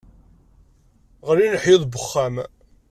Ɣlin 1.27 1.53
leḥyuḍ 1.55 1.83
n 1.85 1.89
wexxam. 1.93 2.35